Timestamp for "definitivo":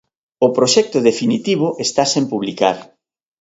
1.09-1.67